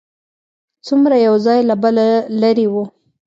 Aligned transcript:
څومره 0.87 1.15
یو 1.27 1.35
ځای 1.45 1.59
له 1.69 1.75
بله 1.83 2.05
لرې 2.41 2.67
و. 2.73 2.75